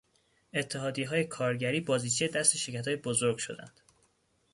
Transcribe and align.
اتحادیههای 0.53 1.23
کارگری 1.23 1.79
بازیچهی 1.81 2.27
دست 2.27 2.57
شرکتهای 2.57 2.95
بزرگ 2.97 3.37
شدند. 3.37 3.81